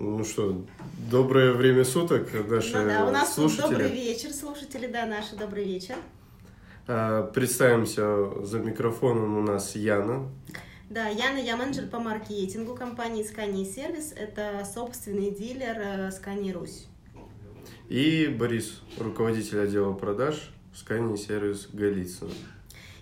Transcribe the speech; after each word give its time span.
Ну 0.00 0.24
что, 0.24 0.64
доброе 1.10 1.52
время 1.52 1.84
суток, 1.84 2.28
наши 2.48 2.78
Ну 2.78 2.86
да, 2.86 3.06
у 3.06 3.10
нас 3.10 3.34
слушатели. 3.34 3.70
добрый 3.72 3.90
вечер, 3.90 4.30
слушатели, 4.30 4.86
да, 4.86 5.06
наши 5.06 5.34
добрый 5.34 5.64
вечер. 5.64 5.96
А, 6.86 7.24
Представимся, 7.32 8.44
за 8.44 8.60
микрофоном 8.60 9.38
у 9.38 9.42
нас 9.42 9.74
Яна. 9.74 10.28
Да, 10.88 11.08
Яна, 11.08 11.38
я 11.38 11.56
менеджер 11.56 11.88
по 11.88 11.98
маркетингу 11.98 12.76
компании 12.76 13.26
Scania 13.28 13.64
Сервис. 13.64 14.12
Это 14.16 14.64
собственный 14.72 15.32
дилер 15.32 15.76
э, 15.76 16.10
Scania 16.10 16.52
Русь. 16.52 16.86
И 17.88 18.28
Борис, 18.28 18.80
руководитель 19.00 19.58
отдела 19.58 19.94
продаж 19.94 20.52
Scania 20.72 21.16
Сервис 21.16 21.68
Голицын. 21.72 22.30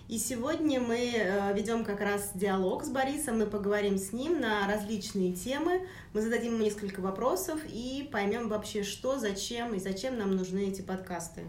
И 0.07 0.19
сегодня 0.19 0.79
мы 0.79 1.11
э, 1.15 1.53
ведем 1.53 1.83
как 1.83 1.99
раз 1.99 2.31
диалог 2.33 2.85
с 2.85 2.89
Борисом, 2.89 3.39
мы 3.39 3.45
поговорим 3.45 3.97
с 3.97 4.13
ним 4.13 4.39
на 4.39 4.65
различные 4.65 5.33
темы, 5.33 5.85
мы 6.13 6.21
зададим 6.21 6.53
ему 6.53 6.63
несколько 6.63 7.01
вопросов 7.01 7.59
и 7.67 8.07
поймем 8.09 8.47
вообще, 8.47 8.83
что, 8.83 9.19
зачем 9.19 9.73
и 9.73 9.79
зачем 9.79 10.17
нам 10.17 10.33
нужны 10.33 10.69
эти 10.69 10.81
подкасты. 10.81 11.41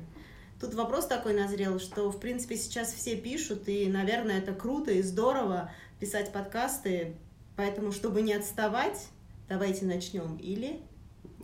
Тут 0.61 0.75
вопрос 0.75 1.07
такой 1.07 1.35
назрел, 1.35 1.79
что, 1.79 2.11
в 2.11 2.19
принципе, 2.19 2.57
сейчас 2.57 2.93
все 2.93 3.17
пишут, 3.17 3.69
и, 3.69 3.87
наверное, 3.87 4.39
это 4.39 4.53
круто 4.53 4.91
и 4.91 5.03
здорово 5.03 5.71
писать 6.01 6.33
подкасты, 6.33 7.15
поэтому, 7.55 7.93
чтобы 7.93 8.23
не 8.23 8.35
отставать, 8.35 9.07
давайте 9.49 9.85
начнем. 9.85 10.37
Или 10.37 10.81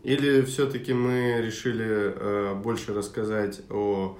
Или 0.03 0.43
все-таки 0.43 0.93
мы 0.93 1.41
решили 1.41 1.87
э, 1.87 2.55
больше 2.57 2.93
рассказать 2.93 3.61
о 3.71 4.19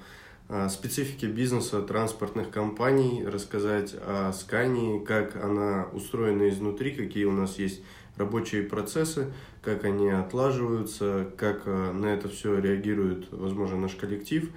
специфике 0.69 1.27
бизнеса 1.27 1.81
транспортных 1.81 2.51
компаний, 2.51 3.25
рассказать 3.25 3.95
о 3.99 4.31
Скании, 4.31 5.03
как 5.03 5.35
она 5.43 5.87
устроена 5.91 6.49
изнутри, 6.49 6.91
какие 6.91 7.25
у 7.25 7.31
нас 7.31 7.57
есть 7.57 7.81
рабочие 8.15 8.63
процессы, 8.63 9.33
как 9.61 9.83
они 9.83 10.09
отлаживаются, 10.09 11.27
как 11.37 11.63
э, 11.65 11.91
на 11.91 12.07
это 12.07 12.29
все 12.29 12.59
реагирует, 12.59 13.27
возможно, 13.31 13.77
наш 13.77 13.95
коллектив, 13.95 14.49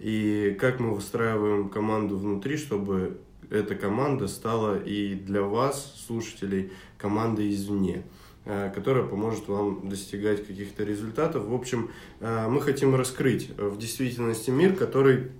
и 0.00 0.56
как 0.60 0.80
мы 0.80 0.94
выстраиваем 0.94 1.68
команду 1.68 2.18
внутри, 2.18 2.56
чтобы 2.56 3.20
эта 3.48 3.74
команда 3.74 4.28
стала 4.28 4.78
и 4.78 5.14
для 5.14 5.42
вас, 5.42 6.04
слушателей, 6.06 6.72
командой 6.98 7.54
извне. 7.54 7.98
э, 7.98 8.25
которая 8.74 9.04
поможет 9.04 9.48
вам 9.48 9.88
достигать 9.88 10.46
каких-то 10.46 10.84
результатов. 10.84 11.44
В 11.46 11.54
общем, 11.54 11.90
э, 12.20 12.46
мы 12.48 12.60
хотим 12.60 12.94
раскрыть 12.94 13.50
э, 13.56 13.66
в 13.66 13.78
действительности 13.78 14.50
мир, 14.50 14.74
который 14.74 15.32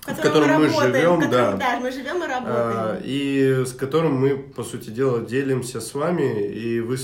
в 0.00 0.16
котором, 0.16 0.22
котором 0.22 0.48
мы 0.48 0.66
работаем, 0.66 0.94
живем, 0.94 1.16
в 1.16 1.20
котором- 1.20 1.58
да. 1.58 1.80
мы 1.80 1.92
живем 1.92 2.16
и 2.16 2.24
а, 2.24 2.28
работаем. 2.28 3.02
и 3.04 3.64
с 3.64 3.72
которым 3.72 4.14
мы, 4.14 4.36
по 4.36 4.64
сути 4.64 4.90
дела, 4.90 5.24
делимся 5.24 5.80
с 5.80 5.94
вами, 5.94 6.48
и 6.48 6.80
вы 6.80 6.96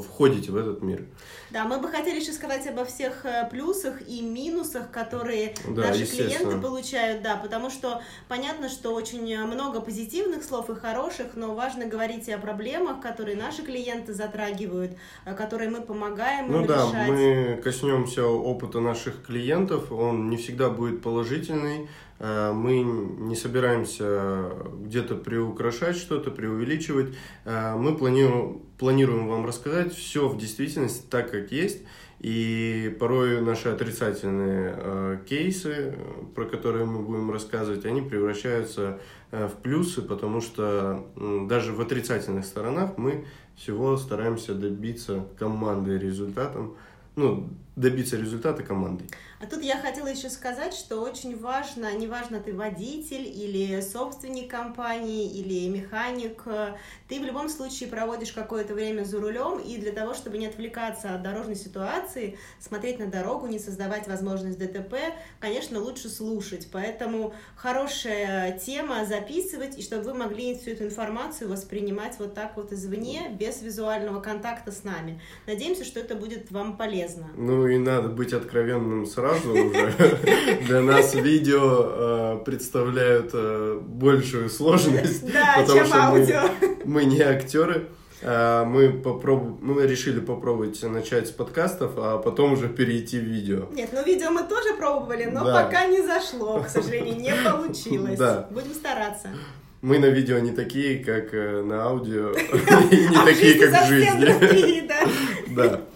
входите 0.00 0.50
в 0.52 0.56
этот 0.56 0.82
мир. 0.82 1.04
Да, 1.50 1.64
мы 1.64 1.78
бы 1.78 1.88
хотели 1.88 2.20
еще 2.20 2.32
сказать 2.32 2.66
обо 2.66 2.84
всех 2.84 3.24
э, 3.24 3.48
плюсах 3.50 4.06
и 4.08 4.20
минусах, 4.20 4.90
которые 4.90 5.54
Да, 5.68 5.88
наши 5.88 6.04
клиенты 6.06 6.58
получают, 6.58 7.22
да, 7.22 7.36
потому 7.36 7.70
что 7.70 8.02
понятно, 8.28 8.68
что 8.68 8.92
очень 8.92 9.32
э, 9.32 9.44
много 9.44 9.80
позитивных 9.80 10.42
слов 10.42 10.70
и 10.70 10.74
хороших, 10.74 11.36
но 11.36 11.54
важно 11.54 11.86
говорить 11.86 12.28
и 12.28 12.32
о 12.32 12.38
проблемах, 12.38 13.00
которые 13.00 13.36
наши 13.36 13.62
клиенты 13.62 14.12
затрагивают, 14.12 14.92
э, 15.24 15.34
которые 15.34 15.70
мы 15.70 15.82
помогаем 15.82 16.50
Ну 16.50 16.60
им 16.62 16.66
да, 16.66 16.86
решать. 16.86 17.08
мы 17.08 17.60
коснемся 17.62 18.26
опыта 18.26 18.80
наших 18.80 19.24
клиентов, 19.24 19.92
он 19.92 20.28
не 20.28 20.36
всегда 20.36 20.68
будет 20.68 21.02
положительный. 21.02 21.88
Э, 22.18 22.52
Мы 22.52 22.82
не 22.82 23.36
собираемся 23.36 24.52
где-то 24.80 25.16
приукрашать 25.16 25.96
что-то, 25.96 26.30
преувеличивать. 26.30 27.14
Э, 27.44 27.74
Мы 27.76 27.96
планируем, 27.96 28.62
планируем 28.78 29.28
вам 29.28 29.46
рассказать 29.46 29.94
все 29.94 30.28
в 30.28 30.38
действительности 30.38 31.04
так, 31.10 31.30
как 31.30 31.52
есть. 31.52 31.82
И 32.20 32.96
порой 32.98 33.42
наши 33.42 33.68
отрицательные 33.68 34.74
э, 34.76 35.18
кейсы, 35.28 35.94
про 36.34 36.46
которые 36.46 36.86
мы 36.86 37.02
будем 37.02 37.30
рассказывать, 37.30 37.84
они 37.84 38.00
превращаются 38.00 38.98
в 39.32 39.50
плюсы, 39.60 40.02
потому 40.02 40.40
что 40.40 41.04
даже 41.48 41.72
в 41.72 41.80
отрицательных 41.80 42.44
сторонах 42.44 42.96
мы 42.96 43.26
всего 43.56 43.96
стараемся 43.96 44.54
добиться 44.54 45.26
команды 45.38 45.98
результатом, 45.98 46.76
ну, 47.16 47.50
добиться 47.76 48.16
результата 48.16 48.62
командой. 48.62 49.06
А 49.38 49.46
тут 49.46 49.62
я 49.62 49.76
хотела 49.76 50.08
еще 50.08 50.30
сказать, 50.30 50.72
что 50.72 51.02
очень 51.02 51.38
важно, 51.38 51.94
неважно, 51.94 52.40
ты 52.40 52.54
водитель 52.54 53.26
или 53.26 53.82
собственник 53.82 54.50
компании, 54.50 55.30
или 55.30 55.68
механик, 55.68 56.42
ты 57.06 57.20
в 57.20 57.22
любом 57.22 57.50
случае 57.50 57.90
проводишь 57.90 58.32
какое-то 58.32 58.72
время 58.72 59.04
за 59.04 59.20
рулем, 59.20 59.58
и 59.58 59.76
для 59.76 59.92
того, 59.92 60.14
чтобы 60.14 60.38
не 60.38 60.46
отвлекаться 60.46 61.14
от 61.14 61.22
дорожной 61.22 61.56
ситуации, 61.56 62.38
смотреть 62.60 62.98
на 62.98 63.06
дорогу, 63.08 63.46
не 63.46 63.58
создавать 63.58 64.08
возможность 64.08 64.58
ДТП, 64.58 64.94
конечно, 65.38 65.80
лучше 65.80 66.08
слушать. 66.08 66.68
Поэтому 66.72 67.34
хорошая 67.56 68.58
тема 68.58 69.04
записывать, 69.04 69.78
и 69.78 69.82
чтобы 69.82 70.04
вы 70.04 70.14
могли 70.14 70.54
всю 70.54 70.70
эту 70.70 70.84
информацию 70.84 71.50
воспринимать 71.50 72.18
вот 72.18 72.32
так 72.32 72.56
вот 72.56 72.72
извне, 72.72 73.36
без 73.38 73.60
визуального 73.60 74.20
контакта 74.20 74.72
с 74.72 74.82
нами. 74.82 75.20
Надеемся, 75.46 75.84
что 75.84 76.00
это 76.00 76.14
будет 76.14 76.50
вам 76.50 76.78
полезно. 76.78 77.28
Ну 77.36 77.65
и 77.68 77.78
надо 77.78 78.08
быть 78.08 78.32
откровенным 78.32 79.06
сразу 79.06 79.50
уже. 79.52 79.92
Для 80.66 80.80
нас 80.80 81.14
видео 81.14 82.38
э, 82.40 82.44
представляют 82.44 83.30
э, 83.34 83.78
большую 83.82 84.48
сложность, 84.50 85.32
Да, 85.32 85.56
потому 85.58 85.78
чем 85.78 85.86
что 85.86 85.96
мы, 85.96 86.02
аудио. 86.20 86.40
мы 86.84 87.04
не 87.04 87.20
актеры. 87.20 87.88
А, 88.22 88.64
Мы, 88.64 88.88
попроб... 88.90 89.60
мы 89.60 89.86
решили 89.86 90.20
попробовать 90.20 90.82
начать 90.82 91.28
с 91.28 91.30
подкастов, 91.30 91.92
а 91.98 92.16
потом 92.16 92.54
уже 92.54 92.68
перейти 92.68 93.18
в 93.18 93.24
видео. 93.24 93.66
Нет, 93.72 93.90
ну 93.92 94.02
видео 94.02 94.30
мы 94.30 94.42
тоже 94.44 94.72
пробовали, 94.74 95.26
но 95.26 95.44
Да. 95.44 95.64
пока 95.64 95.84
не 95.86 96.00
зашло, 96.00 96.62
к 96.62 96.68
сожалению, 96.70 97.16
не 97.20 97.34
получилось. 97.44 98.18
Да. 98.18 98.48
Будем 98.50 98.72
стараться. 98.72 99.28
Мы 99.82 99.98
на 99.98 100.06
видео 100.06 100.38
не 100.38 100.52
такие, 100.52 101.04
как 101.04 101.34
э, 101.34 101.62
на 101.62 101.84
аудио, 101.84 102.30
и 102.90 103.06
не 103.06 103.16
А 103.16 103.24
такие, 103.26 103.54
как 103.60 103.84
в 103.84 103.88
жизни. 103.88 104.88
да. 105.54 105.80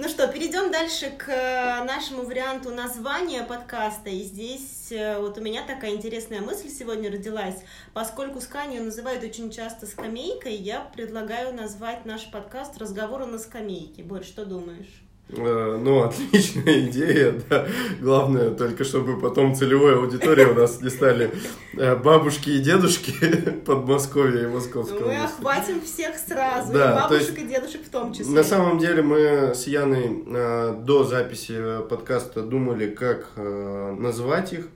Ну 0.00 0.08
что, 0.08 0.28
перейдем 0.28 0.70
дальше 0.70 1.10
к 1.10 1.28
э, 1.28 1.82
нашему 1.82 2.22
варианту 2.22 2.70
названия 2.70 3.42
подкаста. 3.42 4.10
И 4.10 4.22
здесь 4.22 4.92
э, 4.92 5.18
вот 5.18 5.38
у 5.38 5.40
меня 5.40 5.66
такая 5.66 5.90
интересная 5.90 6.40
мысль 6.40 6.68
сегодня 6.68 7.10
родилась. 7.10 7.64
Поскольку 7.94 8.40
Сканию 8.40 8.84
называют 8.84 9.24
очень 9.24 9.50
часто 9.50 9.86
скамейкой, 9.86 10.54
я 10.54 10.82
предлагаю 10.82 11.52
назвать 11.52 12.04
наш 12.04 12.30
подкаст 12.30 12.78
«Разговоры 12.78 13.26
на 13.26 13.40
скамейке». 13.40 14.04
Борь, 14.04 14.22
что 14.22 14.44
думаешь? 14.46 15.02
Э, 15.30 15.78
Ну, 15.80 16.02
отличная 16.04 16.80
идея, 16.88 17.34
да. 17.48 17.66
Главное, 18.00 18.50
только 18.50 18.84
чтобы 18.84 19.20
потом 19.20 19.54
целевой 19.54 19.96
аудитории 19.96 20.44
у 20.44 20.54
нас 20.54 20.80
не 20.80 20.88
стали 20.90 21.30
э, 21.74 21.96
бабушки 21.96 22.50
и 22.50 22.58
дедушки 22.60 23.12
Подмосковья 23.66 24.44
и 24.44 24.46
Московской 24.46 25.00
Ну, 25.00 25.06
мы 25.06 25.16
охватим 25.16 25.80
всех 25.82 26.16
сразу, 26.16 26.72
Да, 26.72 26.92
и 26.92 26.94
бабушек 26.94 27.38
есть 27.38 27.38
и 27.38 27.48
дедушек 27.48 27.84
в 27.84 27.90
том 27.90 28.12
числе. 28.12 28.34
На 28.34 28.42
самом 28.42 28.78
деле 28.78 29.02
мы 29.02 29.54
с 29.54 29.66
Яной 29.66 30.24
э, 30.26 30.74
до 30.80 31.04
записи 31.04 31.82
подкаста 31.88 32.42
думали, 32.42 32.88
как 32.88 33.32
назвать 33.36 34.52
их. 34.52 34.68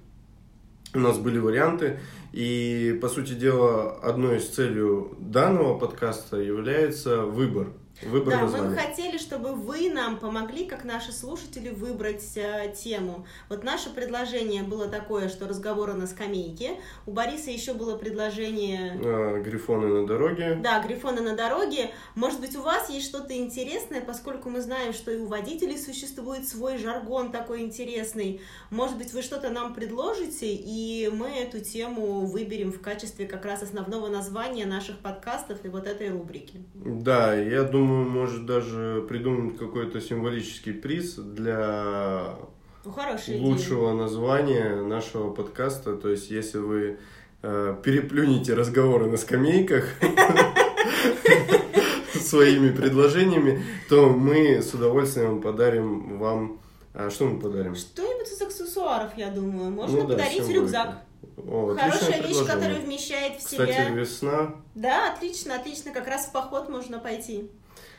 У 0.95 0.99
нас 0.99 1.17
были 1.19 1.39
варианты. 1.39 1.99
И, 2.33 2.99
по 3.01 3.09
сути 3.09 3.33
дела, 3.33 3.93
одной 4.03 4.39
из 4.39 4.49
целей 4.49 5.09
данного 5.19 5.79
подкаста 5.79 6.39
является 6.39 7.23
выбор. 7.23 7.69
Выбор 8.01 8.35
Да, 8.35 8.41
мы 8.41 8.47
бы 8.47 8.53
названия. 8.59 8.77
хотели, 8.77 9.19
чтобы 9.19 9.53
вы 9.55 9.91
нам 9.91 10.19
помогли, 10.19 10.65
как 10.67 10.85
наши 10.85 11.13
слушатели, 11.13 11.69
выбрать 11.69 12.37
э, 12.37 12.73
тему. 12.75 13.27
Вот 13.49 13.63
наше 13.63 13.91
предложение 13.91 14.63
было 14.63 14.89
такое, 14.89 15.29
что 15.29 15.47
разговоры 15.47 15.93
на 15.95 16.07
скамейке. 16.07 16.81
У 17.07 17.13
Бориса 17.13 17.51
еще 17.51 17.75
было 17.75 17.97
предложение... 17.97 18.99
Э, 19.03 19.41
Грифоны 19.43 19.87
на 19.89 20.07
дороге. 20.07 20.59
Да, 20.63 20.81
грифоны 20.83 21.21
на 21.21 21.37
дороге. 21.37 21.91
Может 22.15 22.41
быть, 22.41 22.57
у 22.57 22.63
вас 22.63 22.89
есть 22.91 23.07
что-то 23.07 23.37
интересное, 23.37 24.01
поскольку 24.01 24.49
мы 24.51 24.63
знаем, 24.63 24.93
что 24.93 25.11
и 25.13 25.17
у 25.19 25.27
водителей 25.27 25.79
существует 25.79 26.49
свой 26.49 26.79
жаргон 26.79 27.31
такой 27.31 27.61
интересный. 27.61 28.41
Может 28.71 28.97
быть, 28.99 29.13
вы 29.13 29.23
что-то 29.23 29.51
нам 29.51 29.75
предложите, 29.75 30.53
и 30.53 31.09
мы 31.13 31.29
эту 31.29 31.61
тему 31.61 32.27
выберем 32.27 32.73
в 32.73 32.81
качестве 32.81 33.27
как 33.27 33.45
раз 33.45 33.63
основного 33.63 34.09
названия 34.09 34.67
наших 34.67 34.99
подкастов 34.99 35.65
и 35.65 35.69
вот 35.69 35.87
этой 35.87 36.09
рубрики. 36.09 36.65
Да, 36.75 37.35
я 37.35 37.63
думаю, 37.63 37.82
может 37.85 38.47
даже 38.47 39.05
придумать 39.09 39.59
какой-то 39.59 40.01
символический 40.01 40.73
приз 40.73 41.15
для 41.15 42.35
Ну, 42.85 42.93
хорошая 42.93 43.37
идея. 43.37 43.47
лучшего 43.47 43.93
названия 43.93 44.77
нашего 44.83 45.31
подкаста. 45.31 45.97
То 45.97 46.09
есть, 46.11 46.31
если 46.31 46.59
вы 46.59 46.99
э, 47.43 47.77
переплюнете 47.83 48.55
разговоры 48.55 49.07
на 49.07 49.17
скамейках 49.17 49.85
своими 52.21 52.71
предложениями, 52.71 53.63
то 53.89 54.09
мы 54.09 54.63
с 54.63 54.73
удовольствием 54.75 55.41
подарим 55.41 56.19
вам... 56.19 56.59
а 56.95 57.11
что 57.11 57.27
мы 57.27 57.41
подарим? 57.41 57.75
Что-нибудь 57.75 58.31
из 58.31 58.41
аксессуаров, 58.41 59.17
я 59.17 59.31
думаю. 59.31 59.71
Можно 59.71 60.03
Ну 60.03 60.07
да, 60.07 60.15
подарить 60.15 60.49
рюкзак. 60.49 60.99
О, 61.47 61.75
Хорошая 61.79 62.23
вещь, 62.23 62.39
которая 62.47 62.81
вмещает 62.81 63.35
в 63.41 63.45
Кстати, 63.45 63.73
себя... 63.73 63.89
весна. 63.91 64.55
Да, 64.75 65.13
отлично, 65.13 65.57
отлично. 65.57 65.93
Как 65.93 66.07
раз 66.07 66.27
в 66.27 66.33
поход 66.33 66.69
можно 66.69 66.99
пойти. 66.99 67.51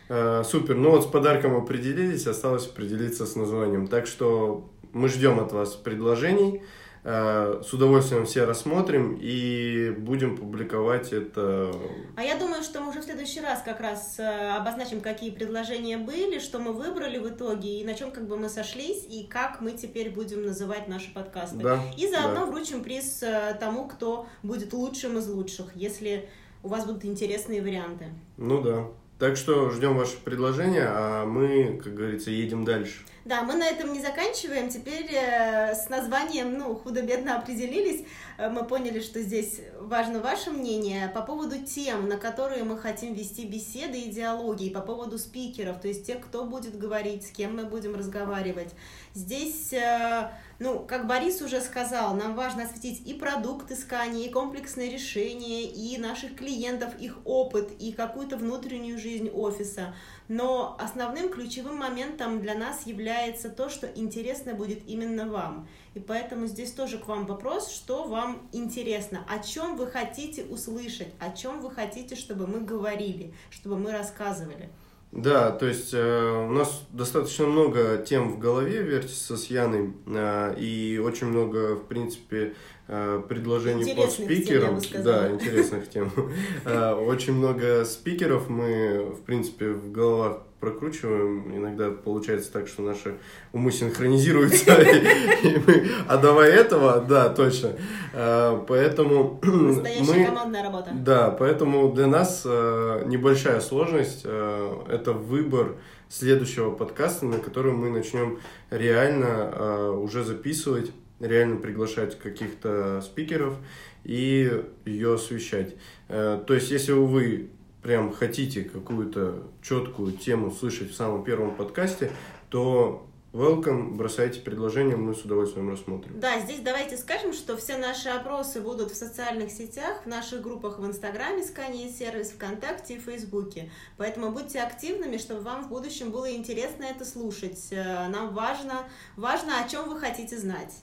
Э, 0.09 0.43
супер. 0.45 0.75
Ну 0.75 0.91
вот 0.91 1.03
с 1.03 1.07
подарком 1.07 1.55
определились, 1.55 2.27
осталось 2.27 2.67
определиться 2.67 3.25
с 3.25 3.35
названием. 3.35 3.87
Так 3.87 4.07
что 4.07 4.69
мы 4.91 5.07
ждем 5.09 5.39
от 5.39 5.51
вас 5.51 5.75
предложений. 5.75 6.61
Э, 7.05 7.61
с 7.65 7.73
удовольствием 7.73 8.25
все 8.25 8.45
рассмотрим 8.45 9.17
и 9.19 9.91
будем 9.97 10.37
публиковать 10.37 11.11
это. 11.11 11.73
А 12.15 12.23
я 12.23 12.37
думаю, 12.37 12.63
что 12.63 12.79
мы 12.81 12.89
уже 12.89 13.01
в 13.01 13.03
следующий 13.03 13.41
раз 13.41 13.61
как 13.63 13.81
раз 13.81 14.19
э, 14.19 14.51
обозначим, 14.51 15.01
какие 15.01 15.31
предложения 15.31 15.97
были, 15.97 16.39
что 16.39 16.59
мы 16.59 16.73
выбрали 16.73 17.17
в 17.17 17.27
итоге, 17.27 17.81
и 17.81 17.83
на 17.83 17.93
чем 17.93 18.11
как 18.11 18.27
бы 18.27 18.37
мы 18.37 18.49
сошлись, 18.49 19.05
и 19.09 19.25
как 19.25 19.61
мы 19.61 19.71
теперь 19.71 20.11
будем 20.11 20.45
называть 20.45 20.87
наши 20.87 21.13
подкасты. 21.13 21.57
Да, 21.57 21.81
и 21.97 22.07
заодно 22.07 22.41
да. 22.41 22.45
вручим 22.45 22.83
приз 22.83 23.23
тому, 23.59 23.87
кто 23.87 24.27
будет 24.43 24.73
лучшим 24.73 25.17
из 25.17 25.27
лучших, 25.27 25.75
если 25.75 26.29
у 26.61 26.69
вас 26.69 26.85
будут 26.85 27.03
интересные 27.03 27.61
варианты. 27.61 28.05
Ну 28.37 28.61
да. 28.61 28.87
Так 29.19 29.37
что 29.37 29.69
ждем 29.69 29.95
ваши 29.95 30.17
предложения, 30.17 30.85
а 30.87 31.25
мы, 31.25 31.79
как 31.83 31.93
говорится, 31.93 32.31
едем 32.31 32.65
дальше. 32.65 33.05
Да, 33.25 33.43
мы 33.43 33.53
на 33.53 33.65
этом 33.65 33.93
не 33.93 34.01
заканчиваем. 34.01 34.69
Теперь 34.69 35.07
э, 35.13 35.73
с 35.75 35.87
названием, 35.87 36.57
ну, 36.57 36.75
худо-бедно 36.75 37.37
определились. 37.37 38.03
Э, 38.37 38.49
мы 38.49 38.65
поняли, 38.65 38.99
что 38.99 39.21
здесь 39.21 39.61
важно 39.79 40.19
ваше 40.19 40.51
мнение 40.51 41.07
по 41.07 41.21
поводу 41.21 41.57
тем, 41.63 42.09
на 42.09 42.17
которые 42.17 42.65
мы 42.65 42.77
хотим 42.77 43.13
вести 43.13 43.45
беседы 43.45 43.97
и 43.97 44.11
диалоги, 44.11 44.65
и 44.65 44.69
по 44.69 44.81
поводу 44.81 45.17
спикеров, 45.17 45.79
то 45.79 45.87
есть 45.87 46.05
тех, 46.05 46.19
кто 46.19 46.43
будет 46.43 46.77
говорить, 46.77 47.25
с 47.25 47.31
кем 47.31 47.55
мы 47.55 47.63
будем 47.63 47.95
разговаривать. 47.95 48.73
Здесь, 49.15 49.71
э, 49.73 50.31
ну, 50.57 50.79
как 50.79 51.05
Борис 51.05 51.39
уже 51.43 51.61
сказал, 51.61 52.15
нам 52.15 52.33
важно 52.33 52.63
осветить 52.63 53.07
и 53.07 53.13
продукт 53.13 53.71
искания, 53.71 54.25
и 54.25 54.31
комплексное 54.31 54.89
решение, 54.89 55.65
и 55.65 55.99
наших 55.99 56.35
клиентов, 56.35 56.99
их 56.99 57.19
опыт, 57.23 57.69
и 57.79 57.91
какую-то 57.91 58.37
внутреннюю 58.37 58.97
жизнь 58.97 59.29
офиса. 59.29 59.93
Но 60.29 60.75
основным 60.79 61.29
ключевым 61.29 61.77
моментом 61.77 62.41
для 62.41 62.55
нас 62.55 62.87
является 62.87 63.49
то, 63.49 63.69
что 63.69 63.85
интересно 63.85 64.55
будет 64.55 64.87
именно 64.87 65.29
вам. 65.29 65.67
И 65.93 65.99
поэтому 65.99 66.47
здесь 66.47 66.71
тоже 66.71 66.97
к 66.97 67.07
вам 67.07 67.27
вопрос, 67.27 67.69
что 67.69 68.05
вам 68.05 68.49
интересно, 68.51 69.23
о 69.29 69.43
чем 69.43 69.77
вы 69.77 69.85
хотите 69.85 70.43
услышать, 70.43 71.09
о 71.19 71.29
чем 71.31 71.61
вы 71.61 71.69
хотите, 71.69 72.15
чтобы 72.15 72.47
мы 72.47 72.61
говорили, 72.61 73.35
чтобы 73.51 73.77
мы 73.77 73.91
рассказывали. 73.91 74.71
Да, 75.15 75.51
то 75.51 75.67
есть 75.67 75.93
э, 75.93 76.47
у 76.49 76.51
нас 76.51 76.87
достаточно 76.91 77.45
много 77.45 77.97
тем 77.97 78.29
в 78.29 78.39
голове 78.39 78.81
вертится 78.81 79.37
с 79.37 79.45
Яной, 79.45 79.93
э, 80.07 80.55
и 80.57 80.97
очень 80.97 81.27
много, 81.27 81.75
в 81.75 81.85
принципе, 81.85 82.55
предложений 82.87 83.83
интересных 83.83 84.27
по 84.27 84.33
спикерам. 84.33 84.81
Тем, 84.81 85.03
да, 85.03 85.31
интересных 85.31 85.89
тем. 85.89 86.11
Э, 86.65 86.93
очень 86.93 87.33
много 87.33 87.85
спикеров 87.85 88.49
мы, 88.49 89.13
в 89.17 89.21
принципе, 89.21 89.69
в 89.69 89.91
головах 89.91 90.39
прокручиваем. 90.59 91.55
Иногда 91.55 91.91
получается 91.91 92.51
так, 92.51 92.67
что 92.67 92.81
наши 92.81 93.15
умы 93.53 93.71
синхронизируются. 93.71 94.77
А 96.07 96.17
давай 96.17 96.51
этого, 96.51 97.01
да, 97.01 97.29
точно. 97.29 97.73
А, 98.13 98.63
поэтому 98.67 99.39
Настоящая 99.43 100.25
командная 100.25 100.63
работа. 100.63 100.91
Да, 100.93 101.31
поэтому 101.31 101.91
для 101.93 102.07
нас 102.07 102.43
небольшая 102.45 103.61
сложность 103.61 104.25
это 104.25 105.13
выбор 105.13 105.75
следующего 106.09 106.71
подкаста, 106.71 107.25
на 107.25 107.39
который 107.39 107.71
мы 107.71 107.89
начнем 107.89 108.39
реально 108.69 109.91
уже 109.97 110.23
записывать, 110.23 110.91
реально 111.23 111.57
приглашать 111.57 112.19
каких-то 112.19 113.01
спикеров 113.01 113.55
и 114.03 114.63
ее 114.85 115.15
освещать. 115.15 115.75
То 116.07 116.45
есть, 116.49 116.69
если 116.69 116.91
вы 116.91 117.49
прям 117.83 118.13
хотите 118.13 118.63
какую-то 118.63 119.43
четкую 119.61 120.13
тему 120.13 120.51
слышать 120.51 120.91
в 120.91 120.95
самом 120.95 121.23
первом 121.23 121.55
подкасте, 121.55 122.11
то 122.49 123.05
welcome, 123.33 123.95
бросайте 123.95 124.39
предложение, 124.39 124.95
мы 124.95 125.13
с 125.13 125.25
удовольствием 125.25 125.69
рассмотрим. 125.69 126.19
Да, 126.19 126.39
здесь 126.39 126.61
давайте 126.61 126.97
скажем, 126.97 127.33
что 127.33 127.57
все 127.57 127.77
наши 127.77 128.07
опросы 128.09 128.61
будут 128.61 128.91
в 128.91 128.95
социальных 128.95 129.51
сетях, 129.51 130.03
в 130.05 130.07
наших 130.07 130.41
группах 130.41 130.79
в 130.79 130.85
Инстаграме, 130.85 131.43
Скане 131.43 131.89
сервис, 131.91 132.31
ВКонтакте 132.31 132.95
и 132.95 132.99
Фейсбуке. 132.99 133.69
Поэтому 133.97 134.31
будьте 134.31 134.61
активными, 134.61 135.17
чтобы 135.17 135.41
вам 135.41 135.65
в 135.65 135.69
будущем 135.69 136.11
было 136.11 136.31
интересно 136.31 136.83
это 136.83 137.05
слушать. 137.05 137.67
Э, 137.71 138.07
нам 138.07 138.33
важно, 138.33 138.87
важно, 139.17 139.63
о 139.63 139.67
чем 139.67 139.89
вы 139.89 139.99
хотите 139.99 140.37
знать. 140.37 140.73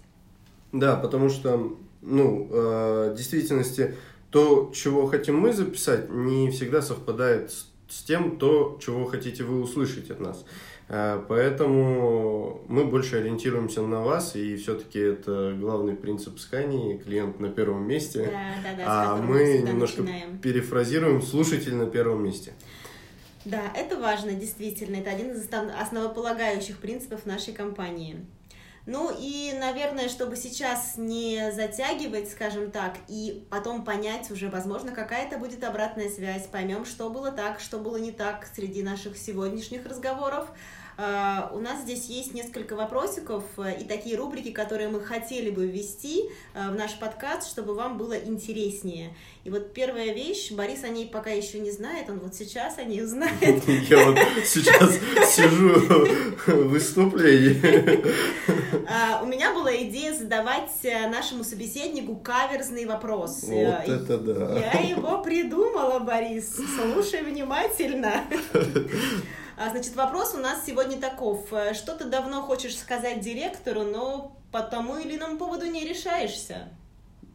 Да, 0.72 0.96
потому 0.96 1.28
что, 1.28 1.76
ну, 2.02 2.49
э, 2.50 3.11
в 3.12 3.17
действительности 3.17 3.94
то, 4.31 4.70
чего 4.75 5.06
хотим 5.06 5.38
мы 5.38 5.52
записать, 5.52 6.11
не 6.11 6.50
всегда 6.50 6.82
совпадает 6.82 7.50
с, 7.50 7.67
с 7.88 8.02
тем, 8.02 8.38
то, 8.38 8.78
чего 8.81 9.06
хотите 9.06 9.43
вы 9.43 9.61
услышать 9.61 10.11
от 10.11 10.20
нас. 10.20 10.44
Э, 10.88 11.20
поэтому 11.28 12.62
мы 12.69 12.84
больше 12.84 13.17
ориентируемся 13.17 13.82
на 13.82 14.02
вас, 14.02 14.37
и 14.37 14.56
все-таки 14.56 14.99
это 15.00 15.56
главный 15.58 15.94
принцип 15.94 16.38
Скани, 16.38 16.99
клиент 16.99 17.40
на 17.40 17.49
первом 17.49 17.87
месте. 17.87 18.31
Да, 18.31 18.70
да, 18.70 18.76
да, 18.76 18.84
а 18.87 19.16
мы 19.16 19.58
немножко 19.58 20.02
начинаем. 20.02 20.38
перефразируем 20.38 21.23
слушатель 21.23 21.75
на 21.75 21.87
первом 21.87 22.25
месте. 22.25 22.52
Да, 23.44 23.73
это 23.75 23.99
важно, 23.99 24.32
действительно. 24.32 24.96
Это 24.96 25.11
один 25.11 25.32
из 25.32 25.49
основополагающих 25.52 26.78
принципов 26.78 27.25
нашей 27.25 27.55
компании. 27.55 28.26
Ну 28.92 29.16
и, 29.16 29.52
наверное, 29.56 30.08
чтобы 30.08 30.34
сейчас 30.34 30.94
не 30.96 31.52
затягивать, 31.52 32.28
скажем 32.28 32.72
так, 32.72 32.96
и 33.06 33.46
потом 33.48 33.84
понять 33.84 34.32
уже, 34.32 34.50
возможно, 34.50 34.90
какая-то 34.90 35.38
будет 35.38 35.62
обратная 35.62 36.08
связь, 36.08 36.48
поймем, 36.48 36.84
что 36.84 37.08
было 37.08 37.31
так, 37.31 37.60
что 37.60 37.78
было 37.78 37.98
не 37.98 38.10
так 38.10 38.48
среди 38.52 38.82
наших 38.82 39.16
сегодняшних 39.16 39.87
разговоров. 39.87 40.50
А, 41.02 41.50
у 41.55 41.61
нас 41.61 41.81
здесь 41.81 42.06
есть 42.11 42.35
несколько 42.35 42.76
вопросиков 42.76 43.44
э, 43.56 43.81
и 43.81 43.85
такие 43.85 44.19
рубрики, 44.19 44.50
которые 44.50 44.91
мы 44.91 45.00
хотели 45.00 45.49
бы 45.49 45.67
ввести 45.67 46.29
э, 46.52 46.70
в 46.70 46.75
наш 46.75 46.99
подкаст, 46.99 47.49
чтобы 47.49 47.75
вам 47.75 47.97
было 47.97 48.12
интереснее. 48.19 49.17
И 49.44 49.49
вот 49.49 49.73
первая 49.73 50.12
вещь, 50.12 50.52
Борис 50.52 50.85
о 50.85 50.88
ней 50.88 51.06
пока 51.06 51.31
еще 51.31 51.58
не 51.58 51.70
знает, 51.70 52.11
он 52.11 52.19
вот 52.19 52.35
сейчас 52.35 52.76
о 52.76 52.82
ней 52.82 53.02
узнает. 53.02 53.67
Я 53.88 54.05
вот 54.05 54.19
сейчас 54.44 54.99
сижу 55.35 56.35
в 56.47 56.69
выступлении. 56.69 57.58
А, 58.87 59.23
у 59.23 59.26
меня 59.26 59.55
была 59.55 59.75
идея 59.75 60.12
задавать 60.12 60.70
э, 60.82 61.08
нашему 61.08 61.44
собеседнику 61.44 62.17
каверзный 62.17 62.85
вопрос. 62.85 63.44
Вот 63.44 63.88
это 63.88 64.19
да. 64.19 64.58
Я 64.58 64.81
его 64.81 65.23
придумала, 65.23 65.99
Борис. 66.00 66.56
Слушай 66.76 67.23
внимательно. 67.23 68.25
А, 69.62 69.69
значит, 69.69 69.95
вопрос 69.95 70.35
у 70.35 70.39
нас 70.39 70.65
сегодня 70.65 70.99
таков. 70.99 71.52
Э, 71.52 71.75
что 71.75 71.95
ты 71.95 72.07
давно 72.07 72.40
хочешь 72.40 72.79
сказать 72.79 73.21
директору, 73.21 73.83
но 73.83 74.35
по 74.52 74.62
тому 74.62 74.97
или 74.97 75.19
иному 75.19 75.37
поводу 75.37 75.67
не 75.67 75.87
решаешься? 75.87 76.71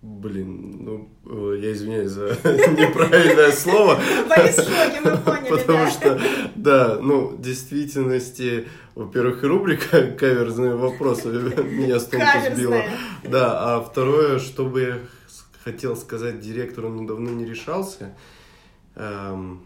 Блин, 0.01 0.83
ну, 0.83 1.09
э, 1.23 1.59
я 1.59 1.71
извиняюсь 1.71 2.09
за 2.09 2.29
неправильное 2.43 3.51
слово. 3.51 3.99
Борис 4.27 4.57
в 4.57 4.63
шоке, 4.63 5.01
мы 5.01 5.17
поняли, 5.23 5.51
Потому 5.51 5.87
что, 5.87 6.19
да, 6.55 6.97
ну, 6.99 7.27
в 7.27 7.41
действительности, 7.41 8.69
во-первых, 8.95 9.43
рубрика 9.43 10.07
«Каверзные 10.07 10.73
вопросы» 10.73 11.27
меня 11.27 11.99
с 11.99 12.05
толку 12.05 12.25
сбила. 12.55 12.81
Да, 13.23 13.75
а 13.75 13.81
второе, 13.83 14.39
что 14.39 14.65
бы 14.65 14.81
я 14.81 14.99
хотел 15.63 15.95
сказать 15.95 16.39
директору, 16.39 16.89
но 16.89 17.05
давно 17.05 17.29
не 17.29 17.45
решался, 17.45 18.15
эм, 18.95 19.63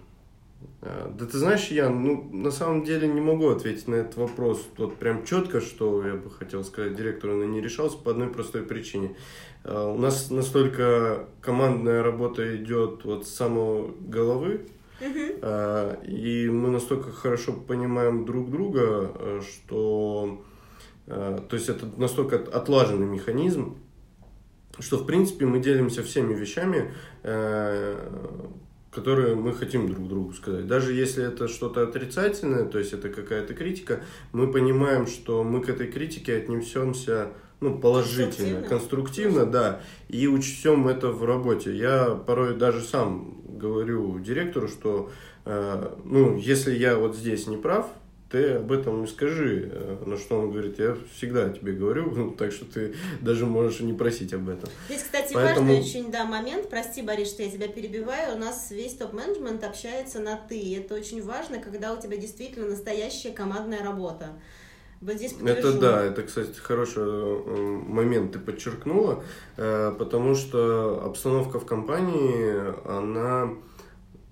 да 0.82 1.25
ты 1.25 1.38
знаешь, 1.38 1.68
я, 1.68 1.89
ну, 1.89 2.30
на 2.32 2.51
самом 2.51 2.84
деле 2.84 3.08
не 3.08 3.20
могу 3.20 3.50
ответить 3.50 3.88
на 3.88 3.96
этот 3.96 4.16
вопрос 4.18 4.66
вот 4.78 4.96
прям 4.96 5.25
четко, 5.25 5.60
что 5.60 6.06
я 6.06 6.16
бы 6.16 6.30
хотел 6.30 6.63
сказать 6.63 6.96
директору, 6.96 7.36
но 7.36 7.46
не 7.46 7.62
решался 7.62 7.98
по 7.98 8.12
одной 8.12 8.30
простой 8.30 8.63
причине. 8.63 9.16
Э, 9.63 9.94
у 9.94 9.98
нас 9.98 10.30
настолько 10.30 11.28
командная 11.42 12.01
работа 12.01 12.56
идет 12.56 13.04
вот 13.04 13.28
с 13.28 13.34
самого 13.34 13.92
головы, 14.00 14.68
uh-huh. 15.01 16.06
и 16.06 16.50
мы 16.50 16.70
настолько 16.70 17.12
хорошо 17.12 17.54
понимаем 17.54 18.25
друг 18.25 18.50
друга, 18.50 19.42
что, 19.42 20.42
то 21.06 21.50
есть 21.51 21.70
это 21.70 21.86
настолько 21.98 22.38
отлаженный 22.38 23.08
механизм, 23.08 23.78
что 24.78 24.98
в 24.98 25.06
принципе 25.06 25.46
мы 25.46 25.60
делимся 25.60 26.04
всеми 26.04 26.34
вещами, 26.34 26.94
которые 28.91 29.36
мы 29.36 29.53
хотим 29.53 29.88
друг 29.88 30.08
другу 30.08 30.34
сказать. 30.34 30.67
Даже 30.67 30.93
если 30.93 31.24
это 31.24 31.48
что-то 31.48 31.84
отрицательное, 31.84 32.65
то 32.65 32.79
есть 32.79 32.93
это 32.93 33.10
какая-то 33.10 33.53
критика, 33.53 34.01
мы 34.31 34.51
понимаем, 34.51 35.05
что 35.05 35.43
мы 35.43 35.62
к 35.62 35.69
этой 35.69 35.88
критике 35.88 36.38
отнесемся 36.38 37.29
ну, 37.62 37.77
положительно, 37.77 38.62
конструктивно, 38.62 38.69
конструктивно 38.69 39.46
да, 39.46 39.81
и 40.08 40.27
учтем 40.27 40.88
это 40.88 41.10
в 41.10 41.24
работе. 41.25 41.75
Я 41.75 42.15
порой 42.15 42.55
даже 42.55 42.81
сам 42.81 43.41
говорю 43.46 44.17
директору, 44.19 44.67
что 44.67 45.12
э, 45.46 45.96
ну, 46.05 46.38
если 46.38 46.74
я 46.74 46.98
вот 46.98 47.15
здесь 47.15 47.48
не 47.48 47.58
прав, 47.58 47.88
ты 48.29 48.53
об 48.53 48.71
этом 48.71 49.01
не 49.01 49.07
скажи. 49.07 49.69
Э, 49.71 50.03
на 50.05 50.17
что 50.17 50.39
он 50.39 50.51
говорит, 50.51 50.79
я 50.79 50.95
всегда 51.15 51.50
тебе 51.50 51.74
говорю, 51.74 52.12
ну, 52.12 52.31
так 52.38 52.51
что 52.51 52.65
ты 52.65 52.95
даже 53.21 53.45
можешь 53.45 53.79
не 53.81 53.93
просить 53.93 54.33
об 54.33 54.50
этом. 54.50 54.69
Здесь, 54.88 55.03
кстати, 55.03 55.33
Поэтому... 55.33 55.67
важный 55.67 55.81
очень 55.81 56.12
да, 56.12 56.25
момент, 56.25 56.69
прости, 56.69 57.01
Борис, 57.01 57.29
что 57.29 57.43
я 57.43 57.50
тебя 57.50 57.67
перебиваю, 57.67 58.36
у 58.36 58.39
нас 58.39 58.71
весь 58.71 58.93
топ-менеджмент 58.93 59.63
общается 59.63 60.19
на 60.19 60.36
«ты», 60.36 60.77
это 60.77 60.95
очень 60.95 61.24
важно, 61.24 61.59
когда 61.59 61.93
у 61.93 62.01
тебя 62.01 62.17
действительно 62.17 62.67
настоящая 62.67 63.31
командная 63.31 63.83
работа. 63.83 64.39
Вот 65.01 65.15
здесь 65.15 65.33
это 65.45 65.79
да, 65.79 66.03
это, 66.03 66.24
кстати, 66.24 66.57
хороший 66.57 67.03
э, 67.03 67.55
момент 67.88 68.33
ты 68.33 68.39
подчеркнула, 68.39 69.24
э, 69.55 69.95
потому 69.98 70.36
что 70.36 71.01
обстановка 71.05 71.57
в 71.57 71.65
компании, 71.65 72.53
она 72.86 73.53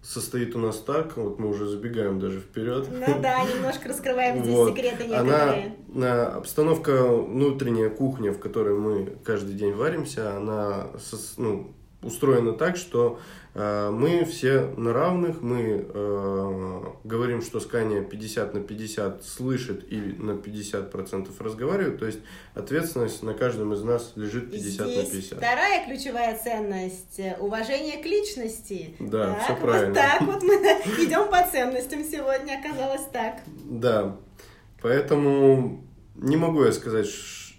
состоит 0.07 0.55
у 0.55 0.59
нас 0.59 0.77
так, 0.77 1.17
вот 1.17 1.37
мы 1.37 1.49
уже 1.49 1.67
забегаем 1.67 2.19
даже 2.19 2.39
вперед. 2.39 2.87
Ну 2.89 3.21
да, 3.21 3.43
немножко 3.43 3.89
раскрываем 3.89 4.41
здесь 4.41 4.55
вот. 4.55 4.69
секреты 4.69 5.05
некоторые. 5.05 5.75
Она, 5.93 6.27
обстановка, 6.27 7.05
внутренняя 7.07 7.89
кухня, 7.89 8.31
в 8.31 8.39
которой 8.39 8.75
мы 8.75 9.17
каждый 9.25 9.55
день 9.55 9.73
варимся, 9.73 10.37
она 10.37 10.87
ну, 11.35 11.75
устроена 12.01 12.53
так, 12.53 12.77
что 12.77 13.19
э, 13.55 13.89
мы 13.91 14.23
все 14.25 14.61
на 14.77 14.93
равных, 14.93 15.41
мы 15.41 15.85
э, 15.87 16.83
говорим, 17.03 17.41
что 17.41 17.59
Скания 17.59 18.01
50 18.01 18.53
на 18.53 18.59
50 18.59 19.23
слышит 19.23 19.91
и 19.91 19.97
на 19.97 20.31
50% 20.31 21.29
разговаривает, 21.39 21.99
то 21.99 22.05
есть 22.05 22.19
ответственность 22.53 23.23
на 23.23 23.33
каждом 23.33 23.73
из 23.73 23.83
нас 23.83 24.13
лежит 24.15 24.51
50 24.51 24.87
Здесь 24.87 24.97
на 24.97 25.11
50. 25.11 25.37
Вторая 25.39 25.85
ключевая 25.85 26.37
ценность– 26.37 27.19
уважение 27.39 27.97
к 27.97 28.05
личности. 28.05 28.95
Да, 28.99 29.33
так, 29.33 29.43
все 29.43 29.55
правильно. 29.55 29.87
Вот 29.87 29.95
так 29.95 30.21
вот 30.21 30.43
мы 30.43 30.53
идем 31.03 31.29
по 31.29 31.43
ценностям 31.49 32.03
сегодня, 32.03 32.59
оказалось 32.59 33.07
так. 33.11 33.41
Да, 33.65 34.17
поэтому 34.81 35.83
не 36.15 36.37
могу 36.37 36.63
я 36.63 36.71
сказать, 36.71 37.07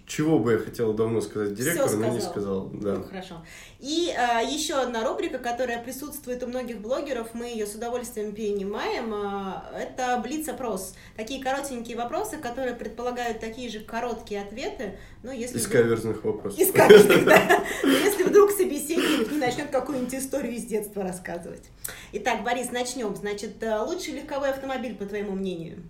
чего 0.09 0.39
бы 0.39 0.53
я 0.53 0.57
хотел 0.57 0.93
давно 0.93 1.21
сказать 1.21 1.53
директору, 1.53 1.97
но 1.97 2.07
не 2.07 2.19
сказал. 2.19 2.69
Да. 2.73 2.95
Ну, 2.95 3.03
хорошо. 3.03 3.45
И 3.79 4.11
а, 4.17 4.41
еще 4.41 4.73
одна 4.73 5.07
рубрика, 5.07 5.37
которая 5.37 5.81
присутствует 5.83 6.41
у 6.41 6.47
многих 6.47 6.81
блогеров, 6.81 7.35
мы 7.35 7.45
ее 7.45 7.67
с 7.67 7.75
удовольствием 7.75 8.33
перенимаем, 8.33 9.13
а, 9.13 9.71
это 9.79 10.19
блиц-опрос. 10.21 10.95
Такие 11.15 11.43
коротенькие 11.43 11.95
вопросы, 11.95 12.37
которые 12.37 12.75
предполагают 12.75 13.39
такие 13.39 13.69
же 13.69 13.81
короткие 13.81 14.41
ответы. 14.41 14.97
Ну, 15.21 15.31
если 15.31 15.59
Из 15.59 15.67
вдруг... 15.67 15.83
каверзных 15.83 16.23
вопросов. 16.23 16.59
Из 16.59 16.71
каверзных, 16.71 17.25
да. 17.25 17.63
Если 17.83 18.23
вдруг 18.23 18.49
собеседник 18.49 19.31
не 19.31 19.37
начнет 19.37 19.69
какую-нибудь 19.69 20.15
историю 20.15 20.53
из 20.53 20.65
детства 20.65 21.03
рассказывать. 21.03 21.69
Итак, 22.13 22.43
Борис, 22.43 22.71
начнем. 22.71 23.15
Значит, 23.15 23.61
э, 23.61 23.79
лучший 23.79 24.15
легковой 24.15 24.49
автомобиль, 24.49 24.95
по 24.95 25.05
твоему 25.05 25.33
мнению? 25.33 25.83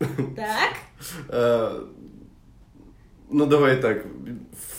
Так. 0.36 0.76
Ну, 3.30 3.46
давай 3.46 3.76
так. 3.80 4.04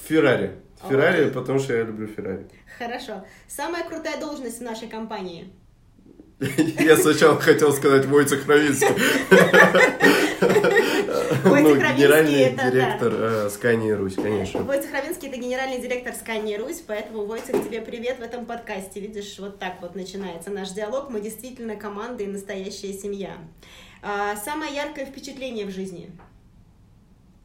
Феррари. 0.07 0.51
Феррари, 0.87 1.29
потому 1.29 1.59
что 1.59 1.73
я 1.73 1.83
люблю 1.83 2.07
Феррари. 2.07 2.47
Хорошо. 2.77 3.25
Самая 3.47 3.83
крутая 3.83 4.19
должность 4.19 4.59
в 4.59 4.63
нашей 4.63 4.87
компании? 4.87 5.51
Я 6.79 6.97
сначала 6.97 7.39
хотел 7.39 7.71
сказать 7.71 8.05
Войцех 8.05 8.47
Равинский. 8.47 8.87
Ну, 11.43 11.75
генеральный 11.75 12.51
директор 12.51 13.13
э, 13.13 13.49
Скани 13.49 13.91
Русь, 13.91 14.15
конечно. 14.15 14.63
Войцех 14.63 14.91
Равинский 14.91 15.27
это 15.27 15.37
генеральный 15.37 15.79
директор 15.79 16.13
Скани 16.13 16.55
Русь, 16.55 16.83
поэтому, 16.85 17.25
Войцех, 17.25 17.63
тебе 17.63 17.81
привет 17.81 18.19
в 18.19 18.21
этом 18.21 18.45
подкасте. 18.45 18.99
Видишь, 18.99 19.37
вот 19.37 19.59
так 19.59 19.81
вот 19.81 19.95
начинается 19.95 20.49
наш 20.49 20.69
диалог. 20.71 21.09
Мы 21.09 21.21
действительно 21.21 21.75
команда 21.75 22.23
и 22.23 22.27
настоящая 22.27 22.93
семья. 22.93 23.37
А, 24.01 24.35
самое 24.35 24.73
яркое 24.73 25.05
впечатление 25.05 25.65
в 25.65 25.71
жизни? 25.71 26.11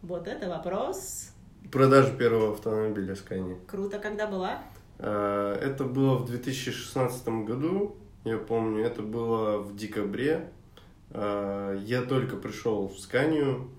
Вот 0.02 0.28
это 0.28 0.48
вопрос. 0.48 1.32
Продажа 1.72 2.12
первого 2.12 2.52
автомобиля 2.52 3.14
Scania. 3.14 3.56
Круто. 3.66 3.98
Когда 3.98 4.26
была? 4.26 4.62
А, 4.98 5.54
это 5.58 5.84
было 5.84 6.16
в 6.16 6.26
2016 6.26 7.28
году, 7.44 7.96
я 8.24 8.38
помню, 8.38 8.84
это 8.84 9.02
было 9.02 9.58
в 9.58 9.74
декабре. 9.76 10.50
А, 11.10 11.74
я 11.74 12.02
только 12.02 12.36
пришел 12.36 12.88
в 12.88 12.98
Сканию, 12.98 13.70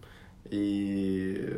и, 0.50 1.56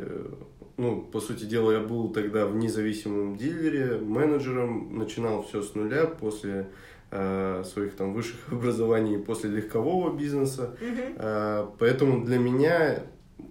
ну, 0.76 1.02
по 1.02 1.20
сути 1.20 1.44
дела, 1.44 1.72
я 1.72 1.80
был 1.80 2.10
тогда 2.12 2.46
в 2.46 2.54
независимом 2.54 3.36
дилере, 3.36 3.98
менеджером, 3.98 4.98
начинал 4.98 5.42
все 5.42 5.62
с 5.62 5.74
нуля 5.74 6.06
после 6.06 6.68
а, 7.10 7.64
своих 7.64 7.96
там 7.96 8.12
высших 8.12 8.40
образований, 8.52 9.18
после 9.18 9.50
легкового 9.50 10.16
бизнеса. 10.16 10.76
Угу. 10.80 11.74
Поэтому 11.78 12.24
для 12.24 12.38
меня 12.38 13.02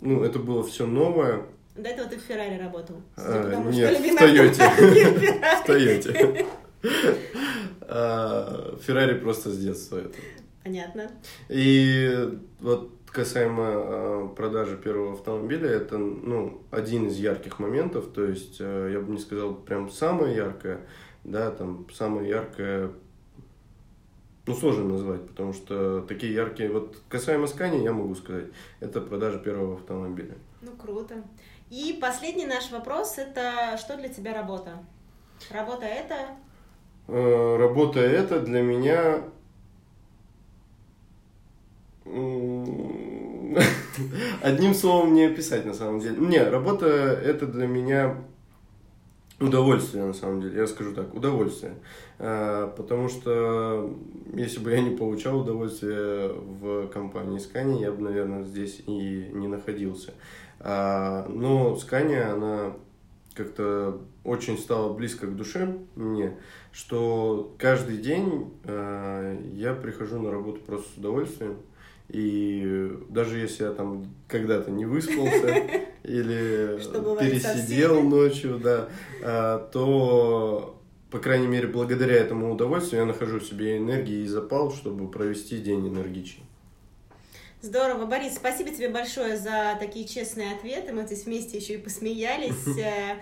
ну, 0.02 0.24
это 0.24 0.40
было 0.40 0.64
все 0.64 0.86
новое. 0.86 1.44
До 1.76 1.90
этого 1.90 2.10
ты 2.10 2.18
в 2.18 2.22
Феррари 2.22 2.58
работал? 2.60 2.98
А, 3.16 3.56
нет, 3.72 3.98
в 3.98 4.18
Тойоте. 4.18 4.70
В 5.62 5.66
Тойоте. 5.66 6.46
А, 7.82 8.78
Феррари 8.82 9.18
просто 9.18 9.50
с 9.50 9.58
детства 9.58 9.98
это. 9.98 10.16
Понятно. 10.64 11.10
И 11.48 12.30
вот 12.60 12.92
касаемо 13.12 13.64
а, 13.66 14.28
продажи 14.36 14.78
первого 14.78 15.14
автомобиля, 15.14 15.70
это 15.70 15.98
ну, 15.98 16.62
один 16.72 17.08
из 17.08 17.18
ярких 17.18 17.60
моментов, 17.60 18.08
то 18.14 18.24
есть 18.24 18.58
а, 18.60 18.88
я 18.90 19.00
бы 19.00 19.12
не 19.12 19.20
сказал 19.20 19.56
прям 19.56 19.90
самое 19.90 20.36
яркое, 20.36 20.82
да, 21.24 21.52
там 21.52 21.88
самое 21.94 22.30
яркое 22.30 22.92
ну, 24.50 24.56
сложно 24.56 24.86
назвать, 24.86 25.28
потому 25.28 25.54
что 25.54 26.02
такие 26.02 26.34
яркие... 26.34 26.72
Вот 26.72 26.98
касаемо 27.08 27.46
Скани, 27.46 27.84
я 27.84 27.94
могу 27.94 28.16
сказать, 28.16 28.48
это 28.80 29.00
продажа 29.00 29.38
первого 29.38 29.76
автомобиля. 29.76 30.34
Ну, 30.62 30.72
круто. 30.72 31.24
И 31.70 32.00
последний 32.02 32.48
наш 32.48 32.72
вопрос– 32.72 33.16
это 33.20 33.78
что 33.78 33.96
для 33.96 34.10
тебя 34.10 34.34
работа? 34.34 34.84
Работа 35.52 35.86
это? 35.86 36.30
Э, 37.08 37.58
работа 37.58 38.00
это 38.00 38.40
для 38.40 38.64
меня... 38.64 39.22
Одним 44.42 44.74
словом 44.74 45.14
не 45.14 45.26
описать 45.26 45.66
на 45.66 45.76
самом 45.76 46.00
деле. 46.00 46.18
Не, 46.18 46.44
работа 46.44 46.88
это 46.88 47.46
для 47.46 47.68
меня 47.68 48.18
удовольствие 49.40 50.04
на 50.06 50.14
самом 50.14 50.42
деле. 50.42 50.60
Я 50.60 50.68
скажу 50.68 50.94
так, 50.94 51.14
удовольствие. 51.14 51.76
Э, 52.18 52.72
потому 52.76 53.10
что 53.10 53.96
если 54.34 54.60
бы 54.60 54.72
я 54.72 54.82
не 54.82 54.96
получал 54.96 55.42
удовольствие 55.42 56.30
в 56.30 56.88
компании 56.88 57.40
Scania, 57.40 57.82
я 57.82 57.92
бы, 57.92 58.02
наверное, 58.02 58.44
здесь 58.44 58.82
и 58.86 59.30
не 59.34 59.48
находился. 59.48 60.14
А, 60.60 61.26
но 61.30 61.76
Scania, 61.76 62.34
она 62.34 62.74
как-то 63.34 64.02
очень 64.26 64.58
стала 64.58 64.94
близко 64.94 65.28
к 65.28 65.36
душе 65.36 65.78
мне, 65.96 66.38
что 66.74 67.56
каждый 67.58 67.98
день 67.98 68.54
э, 68.66 69.42
я 69.54 69.74
прихожу 69.74 70.20
на 70.20 70.32
работу 70.32 70.60
просто 70.62 70.90
с 70.94 70.98
удовольствием. 70.98 71.58
И 72.10 72.92
даже 73.10 73.38
если 73.38 73.64
я 73.64 73.72
там 73.72 74.06
когда-то 74.28 74.72
не 74.72 74.86
выспался 74.86 75.64
или 76.10 76.80
пересидел 77.20 78.02
ночью, 78.02 78.60
да, 78.60 78.90
э, 79.22 79.60
то 79.72 80.76
по 81.12 81.18
крайней 81.18 81.48
мере, 81.48 81.68
благодаря 81.68 82.16
этому 82.16 82.52
удовольствию 82.54 83.02
я 83.02 83.06
нахожу 83.08 83.40
в 83.40 83.44
себе 83.44 83.78
энергии 83.78 84.24
и 84.24 84.28
запал, 84.28 84.72
чтобы 84.72 85.10
провести 85.10 85.58
день 85.58 85.88
энергичнее. 85.88 86.46
Здорово, 87.62 88.06
Борис, 88.06 88.36
спасибо 88.36 88.70
тебе 88.70 88.90
большое 88.90 89.38
за 89.38 89.76
такие 89.80 90.08
честные 90.08 90.54
ответы. 90.54 90.94
Мы 90.94 91.04
здесь 91.06 91.26
вместе 91.26 91.58
еще 91.58 91.74
и 91.74 91.78
посмеялись. 91.78 92.54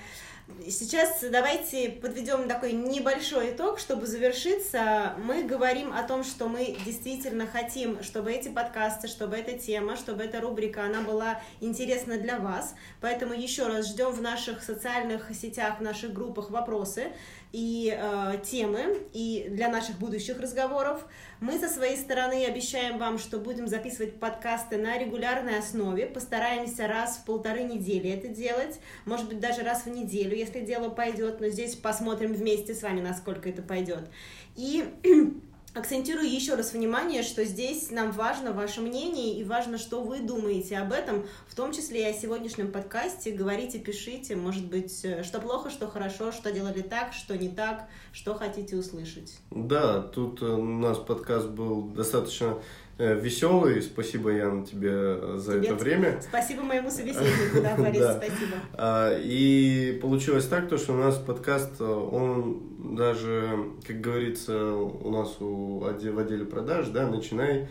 Сейчас 0.70 1.22
давайте 1.30 1.90
подведем 1.90 2.48
такой 2.48 2.72
небольшой 2.72 3.52
итог, 3.52 3.80
чтобы 3.80 4.06
завершиться. 4.08 5.14
Мы 5.18 5.44
говорим 5.44 5.92
о 5.92 6.04
том, 6.04 6.24
что 6.24 6.48
мы 6.48 6.78
действительно 6.86 7.46
хотим, 7.46 8.02
чтобы 8.02 8.32
эти 8.32 8.48
подкасты, 8.48 9.10
чтобы 9.10 9.36
эта 9.36 9.60
тема, 9.60 9.98
чтобы 9.98 10.24
эта 10.24 10.40
рубрика, 10.40 10.86
она 10.86 11.02
была 11.02 11.42
интересна 11.60 12.18
для 12.18 12.40
вас. 12.40 12.76
Поэтому 13.02 13.34
еще 13.34 13.68
раз 13.68 13.90
ждем 13.90 14.12
в 14.12 14.22
наших 14.22 14.64
социальных 14.64 15.30
сетях, 15.36 15.80
в 15.80 15.84
наших 15.84 16.14
группах 16.14 16.50
вопросы 16.50 17.12
и 17.52 17.96
э, 17.98 18.40
темы 18.44 18.98
и 19.14 19.48
для 19.50 19.70
наших 19.70 19.98
будущих 19.98 20.40
разговоров. 20.40 21.06
Мы 21.40 21.58
со 21.60 21.70
своей 21.70 21.98
стороны 21.98 22.46
обещаем 22.46 22.98
вам, 22.98 23.18
что 23.18 23.40
будем 23.40 23.68
записывать 23.68 24.20
подкасты 24.20 24.78
на 24.78 24.98
регулярной 24.98 25.60
основе. 25.60 26.08
Постараемся 26.08 26.88
раз 26.88 27.18
в 27.18 27.26
полторы 27.26 27.64
недели 27.64 28.10
это 28.10 28.28
делать, 28.28 28.80
может 29.06 29.28
быть 29.28 29.40
даже 29.40 29.62
раз 29.62 29.86
в 29.86 29.90
неделю, 29.90 30.36
если 30.36 30.62
дело 30.62 30.90
пойдет. 30.90 31.40
Но 31.40 31.50
здесь 31.50 31.76
посмотрим 31.76 32.34
вместе 32.34 32.74
с 32.74 32.82
вами, 32.82 33.02
насколько 33.02 33.50
это 33.50 33.62
пойдет. 33.62 34.10
И 34.56 34.86
Акцентирую 35.74 36.28
еще 36.28 36.56
раз 36.56 36.74
внимание, 36.74 37.22
что 37.22 37.46
здесь 37.46 37.92
нам 37.92 38.12
важно 38.12 38.52
ваше 38.52 38.82
мнение 38.82 39.40
и 39.40 39.44
важно, 39.44 39.78
что 39.78 40.02
вы 40.02 40.22
думаете 40.22 40.78
об 40.80 40.92
этом, 40.92 41.26
в 41.48 41.56
том 41.56 41.72
числе 41.72 42.02
и 42.02 42.12
о 42.12 42.14
сегодняшнем 42.14 42.72
подкасте. 42.72 43.32
Говорите, 43.32 43.78
пишите, 43.78 44.36
может 44.36 44.66
быть, 44.66 45.06
э, 45.06 45.24
что 45.24 45.40
плохо, 45.40 45.70
что 45.70 45.88
хорошо, 45.88 46.32
что 46.32 46.52
делали 46.52 46.82
так, 46.82 47.14
что 47.14 47.38
не 47.38 47.50
так, 47.50 47.88
что 48.12 48.34
хотите 48.34 48.76
услышать. 48.76 49.38
Да, 49.52 50.02
тут 50.02 50.42
э, 50.42 50.46
у 50.46 50.64
нас 50.64 50.98
подкаст 50.98 51.48
был 51.50 51.84
достаточно 51.90 52.58
веселый. 52.98 53.82
Спасибо, 53.82 54.32
Ян, 54.32 54.66
тебе 54.66 55.38
за 55.38 55.60
Тебе 55.60 55.68
это 55.68 55.76
время. 55.76 56.20
Спасибо 56.22 56.64
моему 56.64 56.90
собеседнику, 56.90 57.62
да, 57.62 57.76
Борис, 57.76 58.00
Да. 58.00 58.14
спасибо. 58.16 58.56
А, 58.74 59.18
И 59.20 60.00
получилось 60.02 60.46
так, 60.46 60.68
то, 60.70 60.78
что 60.78 60.94
у 60.94 60.98
нас 60.98 61.16
подкаст, 61.18 61.80
он 61.82 62.96
даже, 62.96 63.60
как 63.86 64.02
говорится, 64.02 64.74
у 64.74 65.10
нас 65.12 65.38
у, 65.40 65.80
в 65.80 66.18
отделе 66.18 66.46
продаж, 66.46 66.88
да, 66.88 67.08
начинай 67.08 67.68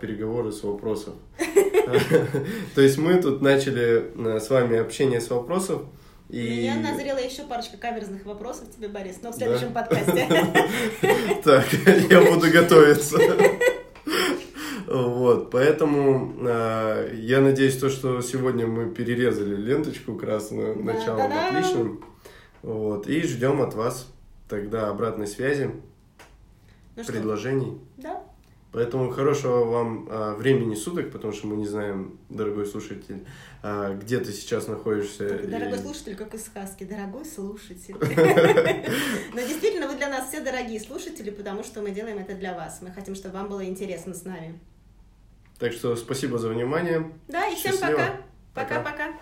переговоры 0.00 0.52
с 0.52 0.62
вопросов. 0.62 1.14
То 2.74 2.80
есть 2.80 2.98
мы 2.98 3.20
тут 3.20 3.40
начали 3.42 4.12
с 4.38 4.50
вами 4.50 4.78
общение 4.78 5.20
с 5.20 5.30
вопросов. 5.30 5.82
И... 6.30 6.40
меня 6.42 6.76
назрела 6.76 7.18
еще 7.18 7.42
парочка 7.42 7.76
каверзных 7.76 8.24
вопросов 8.24 8.70
тебе, 8.74 8.88
Борис, 8.88 9.16
но 9.22 9.30
в 9.32 9.38
Да? 9.38 9.46
следующем 9.46 9.72
подкасте. 9.72 10.28
Так, 11.44 11.66
я 12.10 12.20
буду 12.22 12.50
готовиться. 12.50 13.18
Вот, 15.02 15.50
поэтому 15.50 16.34
а, 16.46 17.10
я 17.12 17.40
надеюсь, 17.40 17.76
то, 17.78 17.90
что 17.90 18.20
сегодня 18.22 18.66
мы 18.66 18.90
перерезали 18.94 19.56
ленточку 19.56 20.14
красную 20.14 20.76
Да, 20.76 20.92
началом 20.92 21.28
та-дам! 21.30 21.56
отличным. 21.56 22.04
Вот, 22.62 23.06
и 23.08 23.22
ждем 23.22 23.60
от 23.60 23.74
вас 23.74 24.08
тогда 24.48 24.88
обратной 24.90 25.26
связи, 25.26 25.70
Ну 26.96 27.02
что, 27.02 27.12
предложений. 27.12 27.80
да, 27.96 28.22
Поэтому 28.72 29.10
хорошего 29.10 29.64
вам 29.64 30.08
а, 30.10 30.34
времени 30.34 30.74
суток, 30.74 31.10
потому 31.12 31.32
что 31.32 31.46
мы 31.46 31.56
не 31.56 31.66
знаем, 31.66 32.18
дорогой 32.28 32.66
слушатель, 32.66 33.24
а, 33.62 33.94
где 33.94 34.18
ты 34.18 34.32
сейчас 34.32 34.66
находишься. 34.68 35.28
Дорогой 35.46 35.78
и- 35.78 35.82
слушатель, 35.82 36.16
как 36.16 36.34
из 36.34 36.44
сказки, 36.44 36.84
дорогой 36.84 37.24
слушатель. 37.24 37.94
Но 39.34 39.40
действительно, 39.40 39.86
вы 39.88 39.96
для 39.96 40.08
нас 40.08 40.28
все 40.28 40.40
дорогие 40.40 40.80
слушатели, 40.80 41.30
потому 41.30 41.62
что 41.64 41.82
мы 41.82 41.90
делаем 41.90 42.18
это 42.18 42.34
для 42.34 42.54
вас. 42.54 42.78
Мы 42.82 42.90
хотим, 42.90 43.14
чтобы 43.14 43.34
вам 43.38 43.48
было 43.48 43.64
интересно 43.64 44.12
с 44.14 44.24
нами. 44.24 44.58
Так 45.58 45.72
что 45.72 45.94
спасибо 45.96 46.38
за 46.38 46.48
внимание. 46.48 47.12
Да, 47.28 47.46
и 47.48 47.54
всем 47.54 47.72
Счастливо. 47.72 47.96
пока. 47.98 48.16
Пока. 48.54 48.78
Пока-пока. 48.82 49.12